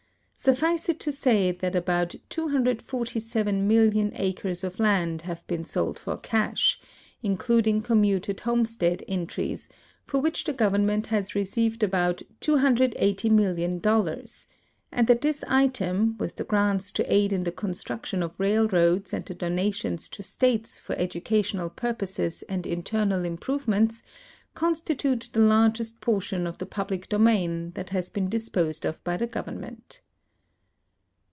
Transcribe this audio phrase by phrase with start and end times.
[0.43, 6.79] Suffice it to say that about 247,000,000 acres of land have been sold for cash,
[7.21, 9.69] in cluding commuted homestead entries,
[10.03, 14.47] for which the government has received about $280,000,000,
[14.91, 19.25] and that this item, with the grants to aid in the construction of railroads and
[19.27, 24.01] the donations to states for educational purposes and internal improvements,
[24.55, 29.27] constitute the largest portion of the pul)lie domain that has been dis[)Osed of by the
[29.27, 30.01] government.